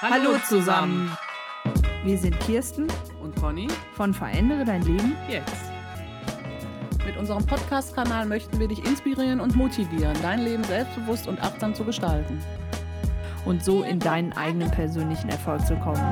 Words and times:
Hallo 0.00 0.36
zusammen. 0.48 1.16
Wir 2.04 2.16
sind 2.18 2.38
Kirsten 2.40 2.86
Und 3.22 3.34
Conny, 3.36 3.68
von 3.94 4.14
Verändere 4.14 4.64
dein 4.64 4.82
Leben. 4.82 5.16
jetzt. 5.28 5.56
Mit 7.04 7.16
unserem 7.16 7.44
Podcast-Kanal 7.44 8.26
möchten 8.26 8.60
wir 8.60 8.68
dich 8.68 8.84
inspirieren 8.84 9.40
und 9.40 9.56
motivieren, 9.56 10.16
dein 10.22 10.40
Leben 10.44 10.62
selbstbewusst 10.64 11.26
und 11.26 11.40
achtsam 11.40 11.74
zu 11.74 11.84
gestalten. 11.84 12.40
und 13.44 13.64
so 13.64 13.82
in 13.82 13.98
deinen 13.98 14.32
eigenen 14.34 14.70
persönlichen 14.70 15.30
Erfolg 15.30 15.64
zu 15.66 15.74
kommen. 15.76 16.04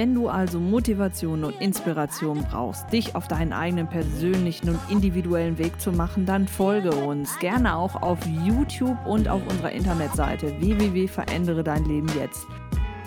Wenn 0.00 0.14
du 0.14 0.30
also 0.30 0.58
Motivation 0.58 1.44
und 1.44 1.60
Inspiration 1.60 2.46
brauchst, 2.50 2.90
dich 2.90 3.14
auf 3.14 3.28
deinen 3.28 3.52
eigenen 3.52 3.86
persönlichen 3.86 4.70
und 4.70 4.80
individuellen 4.88 5.58
Weg 5.58 5.78
zu 5.78 5.92
machen, 5.92 6.24
dann 6.24 6.48
folge 6.48 6.90
uns 6.90 7.38
gerne 7.38 7.76
auch 7.76 8.00
auf 8.00 8.18
YouTube 8.46 8.96
und 9.04 9.28
auf 9.28 9.42
unserer 9.46 9.72
Internetseite 9.72 10.58
www.verändere 10.58 11.62
dein 11.62 11.84
Leben 11.84 12.08
jetzt. 12.18 12.46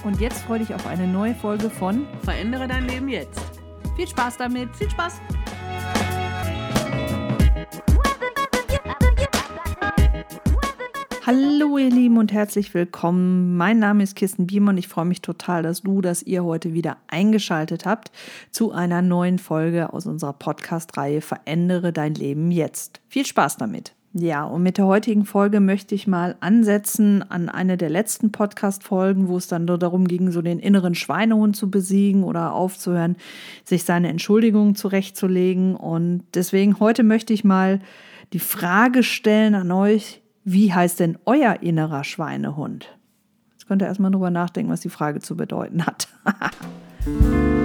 Und 0.03 0.21
jetzt 0.21 0.43
freue 0.43 0.59
dich 0.59 0.75
auf 0.75 0.85
eine 0.85 1.07
neue 1.07 1.33
Folge 1.33 1.71
von 1.71 2.05
Verändere 2.21 2.67
dein 2.67 2.87
Leben 2.87 3.09
jetzt. 3.09 3.41
Viel 3.95 4.07
Spaß 4.07 4.37
damit. 4.37 4.69
Viel 4.75 4.91
Spaß! 4.91 5.19
Hallo 11.25 11.77
ihr 11.77 11.89
Lieben 11.89 12.17
und 12.17 12.33
herzlich 12.33 12.73
willkommen. 12.73 13.55
Mein 13.55 13.79
Name 13.79 14.03
ist 14.03 14.17
Kirsten 14.17 14.45
Biemer 14.45 14.71
und 14.71 14.77
ich 14.77 14.89
freue 14.89 15.05
mich 15.05 15.21
total, 15.21 15.63
dass 15.63 15.83
du, 15.83 16.01
dass 16.01 16.21
ihr 16.21 16.43
heute 16.43 16.73
wieder 16.73 16.97
eingeschaltet 17.07 17.85
habt 17.85 18.11
zu 18.51 18.73
einer 18.73 19.01
neuen 19.01 19.39
Folge 19.39 19.93
aus 19.93 20.05
unserer 20.05 20.33
Podcast-Reihe 20.33 21.21
Verändere 21.21 21.93
dein 21.93 22.13
Leben 22.13 22.51
jetzt. 22.51 22.99
Viel 23.07 23.25
Spaß 23.25 23.55
damit. 23.55 23.93
Ja, 24.11 24.43
und 24.43 24.63
mit 24.63 24.77
der 24.77 24.85
heutigen 24.85 25.23
Folge 25.23 25.61
möchte 25.61 25.95
ich 25.95 26.07
mal 26.07 26.35
ansetzen 26.41 27.23
an 27.23 27.47
eine 27.47 27.77
der 27.77 27.89
letzten 27.89 28.33
Podcast-Folgen, 28.33 29.29
wo 29.29 29.37
es 29.37 29.47
dann 29.47 29.63
nur 29.63 29.77
darum 29.77 30.09
ging, 30.09 30.29
so 30.29 30.41
den 30.41 30.59
inneren 30.59 30.93
Schweinehund 30.93 31.55
zu 31.55 31.71
besiegen 31.71 32.25
oder 32.25 32.51
aufzuhören, 32.51 33.15
sich 33.63 33.85
seine 33.85 34.09
Entschuldigungen 34.09 34.75
zurechtzulegen. 34.75 35.77
Und 35.77 36.25
deswegen 36.33 36.81
heute 36.81 37.03
möchte 37.03 37.31
ich 37.31 37.45
mal 37.45 37.79
die 38.33 38.39
Frage 38.39 39.03
stellen 39.03 39.55
an 39.55 39.71
euch, 39.71 40.22
wie 40.43 40.73
heißt 40.73 40.99
denn 40.99 41.17
euer 41.25 41.61
innerer 41.61 42.03
Schweinehund? 42.03 42.97
Jetzt 43.51 43.67
könnt 43.67 43.81
ihr 43.81 43.87
erstmal 43.87 44.11
drüber 44.11 44.29
nachdenken, 44.29 44.71
was 44.71 44.81
die 44.81 44.89
Frage 44.89 45.19
zu 45.19 45.37
bedeuten 45.37 45.85
hat. 45.85 46.07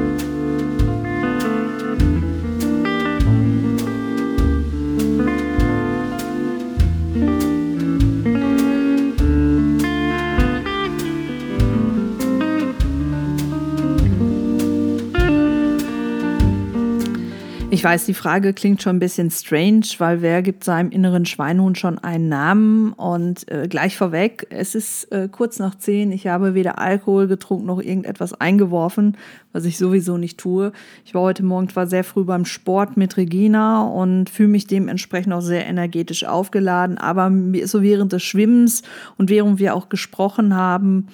Ich 17.78 17.84
weiß, 17.84 18.06
die 18.06 18.14
Frage 18.14 18.54
klingt 18.54 18.82
schon 18.82 18.96
ein 18.96 18.98
bisschen 18.98 19.30
strange, 19.30 19.86
weil 19.98 20.20
wer 20.20 20.42
gibt 20.42 20.64
seinem 20.64 20.90
inneren 20.90 21.26
Schweinehund 21.26 21.78
schon 21.78 22.00
einen 22.00 22.28
Namen? 22.28 22.92
Und 22.92 23.48
äh, 23.52 23.68
gleich 23.68 23.96
vorweg, 23.96 24.48
es 24.50 24.74
ist 24.74 25.04
äh, 25.12 25.28
kurz 25.30 25.60
nach 25.60 25.76
zehn. 25.76 26.10
Ich 26.10 26.26
habe 26.26 26.54
weder 26.54 26.80
Alkohol 26.80 27.28
getrunken 27.28 27.66
noch 27.66 27.80
irgendetwas 27.80 28.34
eingeworfen, 28.34 29.16
was 29.52 29.64
ich 29.64 29.78
sowieso 29.78 30.18
nicht 30.18 30.38
tue. 30.38 30.72
Ich 31.04 31.14
war 31.14 31.22
heute 31.22 31.44
Morgen 31.44 31.68
zwar 31.68 31.86
sehr 31.86 32.02
früh 32.02 32.24
beim 32.24 32.46
Sport 32.46 32.96
mit 32.96 33.16
Regina 33.16 33.86
und 33.86 34.28
fühle 34.28 34.48
mich 34.48 34.66
dementsprechend 34.66 35.32
auch 35.32 35.40
sehr 35.40 35.64
energetisch 35.64 36.24
aufgeladen, 36.24 36.98
aber 36.98 37.30
so 37.62 37.80
während 37.80 38.12
des 38.12 38.24
Schwimmens 38.24 38.82
und 39.18 39.30
während 39.30 39.60
wir 39.60 39.76
auch 39.76 39.88
gesprochen 39.88 40.56
haben, 40.56 41.06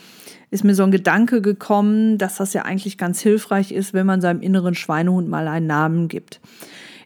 ist 0.54 0.62
mir 0.62 0.76
so 0.76 0.84
ein 0.84 0.92
Gedanke 0.92 1.42
gekommen, 1.42 2.16
dass 2.16 2.36
das 2.36 2.52
ja 2.52 2.62
eigentlich 2.62 2.96
ganz 2.96 3.20
hilfreich 3.20 3.72
ist, 3.72 3.92
wenn 3.92 4.06
man 4.06 4.20
seinem 4.20 4.40
inneren 4.40 4.76
Schweinehund 4.76 5.28
mal 5.28 5.48
einen 5.48 5.66
Namen 5.66 6.06
gibt. 6.06 6.40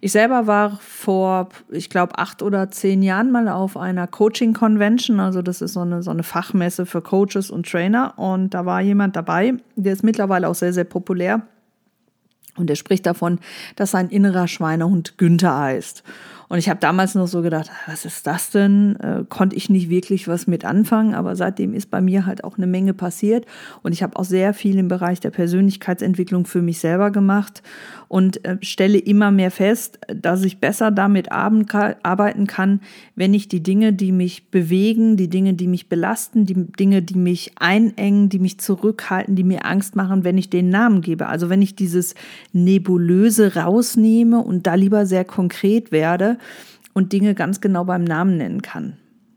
Ich 0.03 0.13
selber 0.13 0.47
war 0.47 0.79
vor, 0.83 1.49
ich 1.71 1.89
glaube, 1.89 2.19
acht 2.19 2.43
oder 2.43 2.71
zehn 2.71 3.03
Jahren 3.03 3.33
mal 3.33 3.49
auf 3.49 3.79
einer 3.79 4.07
Coaching 4.07 4.53
Convention. 4.53 5.19
Also 5.19 5.41
das 5.41 5.63
ist 5.63 5.73
so 5.73 5.81
eine, 5.81 6.03
so 6.03 6.11
eine 6.11 6.25
Fachmesse 6.25 6.85
für 6.85 7.01
Coaches 7.01 7.51
und 7.51 7.67
Trainer. 7.67 8.19
Und 8.19 8.53
da 8.53 8.67
war 8.67 8.83
jemand 8.83 9.17
dabei, 9.17 9.55
der 9.77 9.95
ist 9.95 10.05
mittlerweile 10.05 10.47
auch 10.47 10.55
sehr, 10.55 10.75
sehr 10.75 10.85
populär. 10.85 11.41
Und 12.59 12.71
er 12.71 12.77
spricht 12.77 13.07
davon, 13.07 13.39
dass 13.77 13.93
sein 13.93 14.09
innerer 14.09 14.49
Schweinehund 14.49 15.19
Günther 15.19 15.59
heißt. 15.59 16.03
Und 16.49 16.59
ich 16.59 16.71
habe 16.71 16.81
damals 16.81 17.15
noch 17.15 17.27
so 17.27 17.43
gedacht, 17.43 17.71
was 17.87 18.07
ist 18.07 18.27
das 18.27 18.51
denn? 18.51 18.97
Äh, 18.97 19.25
konnte 19.29 19.55
ich 19.55 19.69
nicht 19.69 19.91
wirklich 19.91 20.29
was 20.29 20.47
mit 20.47 20.65
anfangen, 20.65 21.15
aber 21.15 21.37
seitdem 21.37 21.75
ist 21.75 21.91
bei 21.91 22.01
mir 22.01 22.25
halt 22.25 22.43
auch 22.43 22.57
eine 22.57 22.67
Menge 22.67 22.95
passiert 22.95 23.45
und 23.83 23.93
ich 23.93 24.03
habe 24.03 24.17
auch 24.17 24.25
sehr 24.25 24.55
viel 24.55 24.79
im 24.79 24.89
Bereich 24.89 25.21
der 25.21 25.31
Persönlichkeitsentwicklung 25.31 26.47
für 26.47 26.63
mich 26.63 26.79
selber 26.79 27.11
gemacht 27.11 27.63
und 28.09 28.45
äh, 28.47 28.57
stelle 28.63 28.97
immer 28.97 29.31
mehr 29.31 29.51
fest, 29.51 29.99
dass 30.09 30.43
ich 30.43 30.59
besser 30.59 30.91
damit 30.91 31.31
arbeiten 31.31 32.47
kann, 32.47 32.81
wenn 33.15 33.35
ich 33.35 33.49
die 33.49 33.63
Dinge, 33.63 33.93
die 33.93 34.13
mich 34.13 34.51
bewegen, 34.51 35.19
die 35.19 35.29
Dinge, 35.29 35.53
die 35.53 35.67
mich 35.67 35.91
belasten, 35.91 36.47
die 36.47 36.55
Dinge, 36.55 37.03
die 37.03 37.19
mich 37.19 37.53
einengen, 37.59 38.31
die 38.31 38.39
mich 38.39 38.59
zurückhalten, 38.59 39.37
die 39.37 39.45
mir 39.45 39.67
Angst 39.67 39.97
machen, 39.97 40.25
wenn 40.25 40.39
ich 40.39 40.49
den 40.49 40.71
Namen 40.71 41.03
gebe. 41.03 41.27
Also 41.27 41.51
wenn 41.51 41.61
ich 41.61 41.77
dieses 41.77 42.15
Nebulöse 42.53 43.55
rausnehme 43.55 44.41
und 44.41 44.67
da 44.67 44.75
lieber 44.75 45.07
sehr 45.07 45.25
konkret 45.25 45.93
werde, 45.93 46.39
und 46.99 47.13
Dinge 47.13 47.35
ganz 47.35 47.61
genau 47.61 47.85
beim 47.85 48.03
Namen 48.03 48.37
nennen 48.37 48.61
kann. 48.61 48.97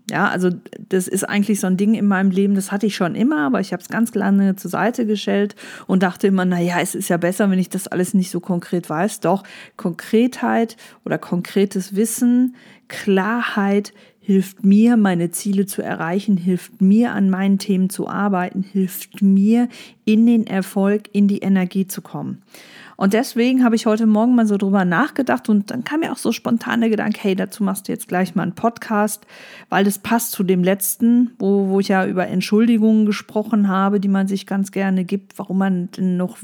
Ja, 0.09 0.27
also 0.27 0.49
das 0.89 1.07
ist 1.07 1.23
eigentlich 1.23 1.61
so 1.61 1.67
ein 1.67 1.77
Ding 1.77 1.93
in 1.93 2.07
meinem 2.07 2.31
Leben, 2.31 2.55
das 2.55 2.71
hatte 2.71 2.87
ich 2.87 2.95
schon 2.95 3.15
immer, 3.15 3.45
aber 3.45 3.61
ich 3.61 3.71
habe 3.71 3.81
es 3.81 3.87
ganz 3.87 4.13
lange 4.13 4.55
zur 4.57 4.69
Seite 4.71 5.05
gestellt 5.05 5.55
und 5.87 6.03
dachte 6.03 6.27
immer, 6.27 6.43
naja, 6.43 6.79
es 6.81 6.95
ist 6.95 7.07
ja 7.07 7.17
besser, 7.17 7.49
wenn 7.49 7.59
ich 7.59 7.69
das 7.69 7.87
alles 7.87 8.13
nicht 8.13 8.29
so 8.29 8.41
konkret 8.41 8.89
weiß. 8.89 9.21
Doch, 9.21 9.43
Konkretheit 9.77 10.75
oder 11.05 11.17
konkretes 11.17 11.95
Wissen, 11.95 12.55
Klarheit 12.89 13.93
hilft 14.19 14.65
mir, 14.65 14.97
meine 14.97 15.31
Ziele 15.31 15.65
zu 15.65 15.81
erreichen, 15.81 16.35
hilft 16.35 16.81
mir, 16.81 17.13
an 17.13 17.29
meinen 17.29 17.57
Themen 17.57 17.89
zu 17.89 18.07
arbeiten, 18.07 18.63
hilft 18.63 19.21
mir, 19.21 19.69
in 20.03 20.25
den 20.25 20.45
Erfolg, 20.45 21.03
in 21.13 21.27
die 21.27 21.39
Energie 21.39 21.87
zu 21.87 22.01
kommen. 22.01 22.41
Und 23.01 23.13
deswegen 23.13 23.63
habe 23.63 23.75
ich 23.75 23.87
heute 23.87 24.05
Morgen 24.05 24.35
mal 24.35 24.45
so 24.45 24.57
drüber 24.57 24.85
nachgedacht 24.85 25.49
und 25.49 25.71
dann 25.71 25.83
kam 25.83 26.01
mir 26.01 26.11
auch 26.11 26.17
so 26.17 26.31
spontan 26.31 26.81
der 26.81 26.91
Gedanke, 26.91 27.17
hey, 27.19 27.35
dazu 27.35 27.63
machst 27.63 27.87
du 27.87 27.91
jetzt 27.91 28.07
gleich 28.07 28.35
mal 28.35 28.43
einen 28.43 28.53
Podcast, 28.53 29.25
weil 29.69 29.83
das 29.83 29.97
passt 29.97 30.33
zu 30.33 30.43
dem 30.43 30.63
letzten, 30.63 31.31
wo, 31.39 31.69
wo 31.69 31.79
ich 31.79 31.87
ja 31.87 32.05
über 32.05 32.27
Entschuldigungen 32.27 33.07
gesprochen 33.07 33.69
habe, 33.69 33.99
die 33.99 34.07
man 34.07 34.27
sich 34.27 34.45
ganz 34.45 34.71
gerne 34.71 35.03
gibt, 35.03 35.39
warum 35.39 35.57
man 35.57 35.89
denn 35.89 36.15
noch 36.15 36.37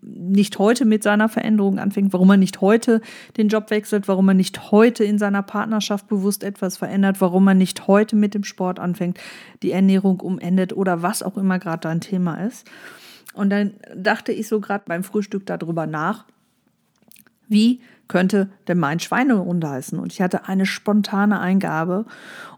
nicht 0.00 0.58
heute 0.58 0.86
mit 0.86 1.02
seiner 1.02 1.28
Veränderung 1.28 1.78
anfängt, 1.78 2.14
warum 2.14 2.28
man 2.28 2.40
nicht 2.40 2.62
heute 2.62 3.02
den 3.36 3.48
Job 3.48 3.68
wechselt, 3.68 4.08
warum 4.08 4.24
man 4.24 4.38
nicht 4.38 4.72
heute 4.72 5.04
in 5.04 5.18
seiner 5.18 5.42
Partnerschaft 5.42 6.08
bewusst 6.08 6.42
etwas 6.42 6.78
verändert, 6.78 7.20
warum 7.20 7.44
man 7.44 7.58
nicht 7.58 7.86
heute 7.86 8.16
mit 8.16 8.32
dem 8.32 8.44
Sport 8.44 8.78
anfängt, 8.78 9.18
die 9.62 9.72
Ernährung 9.72 10.20
umendet 10.20 10.72
oder 10.72 11.02
was 11.02 11.22
auch 11.22 11.36
immer 11.36 11.58
gerade 11.58 11.80
dein 11.80 12.00
Thema 12.00 12.36
ist. 12.46 12.66
Und 13.34 13.50
dann 13.50 13.72
dachte 13.96 14.32
ich 14.32 14.48
so 14.48 14.60
gerade 14.60 14.84
beim 14.86 15.04
Frühstück 15.04 15.46
darüber 15.46 15.86
nach, 15.86 16.24
wie 17.48 17.80
könnte 18.08 18.50
denn 18.68 18.78
mein 18.78 19.00
Schweinehund 19.00 19.64
heißen? 19.64 19.98
Und 19.98 20.12
ich 20.12 20.20
hatte 20.20 20.46
eine 20.46 20.66
spontane 20.66 21.40
Eingabe. 21.40 22.04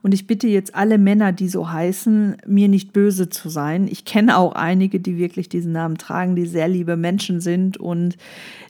Und 0.03 0.13
ich 0.13 0.27
bitte 0.27 0.49
jetzt 0.49 0.75
alle 0.75 0.99
Männer, 0.99 1.33
die 1.33 1.49
so 1.49 1.71
heißen, 1.71 2.39
mir 2.47 2.69
nicht 2.69 2.93
böse 2.93 3.29
zu 3.29 3.49
sein. 3.49 3.87
Ich 3.87 4.05
kenne 4.05 4.37
auch 4.37 4.55
einige, 4.55 4.99
die 4.99 5.17
wirklich 5.17 5.49
diesen 5.49 5.73
Namen 5.73 5.97
tragen, 5.97 6.35
die 6.35 6.47
sehr 6.47 6.67
liebe 6.67 6.97
Menschen 6.97 7.41
sind 7.41 7.77
und 7.77 8.17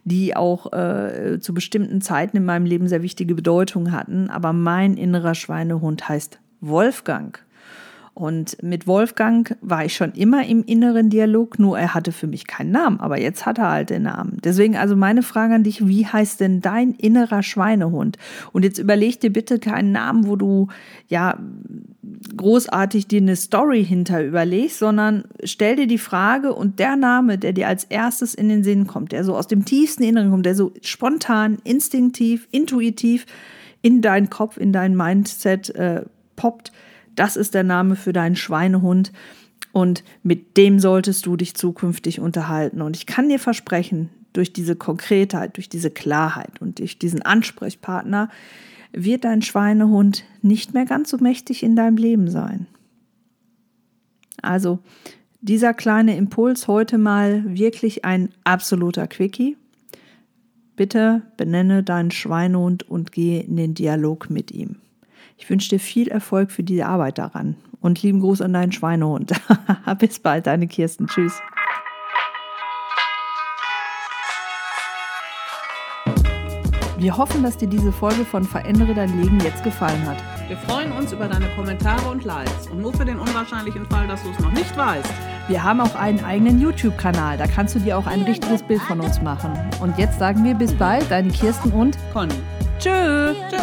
die 0.04 0.37
auch 0.37 0.72
äh, 0.72 1.38
zu 1.41 1.54
bestimmten 1.54 2.03
Zeiten 2.03 2.37
in 2.37 2.44
meinem 2.44 2.66
Leben 2.66 2.87
sehr 2.87 3.03
wichtige 3.03 3.34
Bedeutung 3.34 3.91
hatten. 3.91 4.28
Aber 4.28 4.53
mein 4.53 4.98
innerer 4.98 5.34
Schweinehund 5.34 6.07
heißt 6.07 6.39
Wolfgang. 6.60 7.42
Und 8.15 8.63
mit 8.63 8.87
Wolfgang 8.87 9.57
war 9.61 9.84
ich 9.84 9.97
schon 9.97 10.13
immer 10.13 10.47
im 10.47 10.63
inneren 10.63 11.11
Dialog, 11.11 11.59
nur 11.59 11.77
er 11.77 11.95
hatte 11.95 12.13
für 12.13 12.28
mich 12.28 12.47
keinen 12.47 12.71
Namen, 12.71 13.01
aber 13.01 13.21
jetzt 13.21 13.45
hat 13.45 13.59
er 13.59 13.72
halt 13.72 13.91
den 13.91 14.05
Namen. 14.05 14.39
Deswegen 14.45 14.77
also 14.77 14.95
meine 14.95 15.25
Frage 15.25 15.55
an 15.55 15.65
dich, 15.65 15.89
wie 15.89 16.07
heißt 16.07 16.39
denn 16.39 16.61
dein 16.61 16.93
innerer 16.93 17.43
Schweinehund? 17.43 18.16
Und 18.53 18.63
jetzt 18.65 18.78
überleg 18.78 19.19
dir 19.19 19.33
bitte 19.33 19.59
keinen 19.59 19.91
Namen, 19.91 20.28
wo 20.28 20.37
du 20.37 20.69
ja 21.09 21.37
großartig 22.37 23.09
dir 23.09 23.21
eine 23.21 23.34
Story 23.34 23.84
hinter 23.84 24.25
überlegst, 24.25 24.78
sondern 24.78 25.25
stell 25.43 25.75
dir 25.75 25.89
die 25.89 25.99
Frage 25.99 26.55
und 26.55 26.78
der 26.78 26.95
Name, 26.95 27.37
der 27.37 27.53
dir 27.53 27.67
als 27.67 27.83
erstes 27.83 28.33
in 28.33 28.49
den 28.49 28.63
Sinn 28.63 28.87
kommt, 28.87 29.10
der 29.10 29.25
so 29.25 29.37
aus 29.37 29.49
dem 29.49 29.65
tiefsten 29.65 30.05
Inneren 30.05 30.31
kommt, 30.31 30.47
der 30.47 30.55
so 30.55 30.72
spontan, 30.83 31.59
instinktiv, 31.65 32.47
intuitiv 32.53 33.27
in 33.83 34.03
deinen 34.03 34.31
Kopf, 34.31 34.57
in 34.57 34.72
dein 34.72 34.97
Mindset 34.97 35.75
äh, 35.75 36.03
poppt, 36.37 36.71
das 37.16 37.37
ist 37.37 37.55
der 37.55 37.65
Name 37.65 37.97
für 37.97 38.13
deinen 38.13 38.37
Schweinehund 38.37 39.13
und 39.72 40.05
mit 40.22 40.57
dem 40.57 40.78
solltest 40.78 41.27
du 41.27 41.37
dich 41.37 41.55
zukünftig 41.55 42.21
unterhalten. 42.21 42.81
Und 42.81 42.97
ich 42.97 43.07
kann 43.07 43.28
dir 43.28 43.39
versprechen, 43.39 44.11
durch 44.33 44.53
diese 44.53 44.77
Konkretheit, 44.77 45.57
durch 45.57 45.69
diese 45.69 45.91
Klarheit 45.91 46.61
und 46.61 46.78
durch 46.78 46.99
diesen 46.99 47.22
Ansprechpartner 47.22 48.28
wird 48.93 49.25
dein 49.25 49.43
Schweinehund 49.43 50.25
nicht 50.43 50.75
mehr 50.75 50.84
ganz 50.84 51.11
so 51.11 51.19
mächtig 51.19 51.63
in 51.63 51.77
deinem 51.77 51.97
Leben 51.97 52.31
sein. 52.31 52.66
Also 54.43 54.81
dieser 55.41 55.75
kleine 55.75 56.17
Impuls 56.17 56.69
heute 56.69 56.99
mal 56.99 57.43
wirklich 57.47 58.05
ein 58.05 58.31
absoluter 58.45 59.07
Quickie. 59.07 59.57
Bitte 60.77 61.22
benenne 61.37 61.83
deinen 61.83 62.10
Schweinehund 62.10 62.89
und 62.89 63.13
gehe 63.13 63.43
in 63.43 63.57
den 63.57 63.75
Dialog 63.75 64.31
mit 64.31 64.51
ihm. 64.51 64.77
Ich 65.45 65.51
wünsche 65.51 65.69
dir 65.69 65.79
viel 65.79 66.09
Erfolg 66.09 66.51
für 66.51 66.63
die 66.63 66.83
Arbeit 66.83 67.19
daran 67.19 67.57
und 67.83 68.03
lieben 68.03 68.21
Gruß 68.21 68.41
an 68.41 68.55
deinen 68.55 68.73
Schweinehund. 68.73 69.31
Bis 69.99 70.19
bald, 70.19 70.47
deine 70.47 70.67
Kirsten. 70.67 71.07
Tschüss. 71.07 71.39
Wir 76.97 77.15
hoffen, 77.15 77.43
dass 77.43 77.59
dir 77.59 77.69
diese 77.69 77.93
Folge 77.93 78.25
von 78.25 78.45
Verändere 78.45 78.95
dein 78.95 79.21
Leben 79.21 79.39
jetzt 79.41 79.63
gefallen 79.63 80.07
hat. 80.07 80.17
Wir 80.49 80.57
freuen 80.57 80.93
uns 80.93 81.13
über 81.13 81.29
deine 81.29 81.49
Kommentare 81.55 82.09
und 82.09 82.25
Likes. 82.25 82.69
Und 82.69 82.81
nur 82.81 82.95
für 82.95 83.05
den 83.05 83.19
unwahrscheinlichen 83.19 83.85
Fall, 83.85 84.09
dass 84.09 84.23
du 84.23 84.31
es 84.31 84.39
noch 84.39 84.53
nicht 84.53 84.75
weißt. 84.79 85.13
Wir 85.49 85.63
haben 85.63 85.83
auch 85.83 85.95
einen 85.95 86.25
eigenen 86.25 86.59
YouTube-Kanal. 86.59 87.37
Da 87.37 87.47
kannst 87.47 87.75
du 87.75 87.81
dir 87.81 87.99
auch 87.99 88.07
ein 88.07 88.23
richtiges 88.23 88.63
Bild 88.63 88.81
von 88.81 88.99
uns 88.99 89.21
machen. 89.21 89.53
Und 89.83 89.99
jetzt 89.99 90.19
sagen 90.19 90.43
wir 90.43 90.55
bis 90.55 90.73
bald, 90.73 91.11
deine 91.11 91.29
Kirsten 91.29 91.71
und 91.73 91.99
Conny. 92.15 92.33
Tschö. 92.79 93.35
Tschö. 93.51 93.59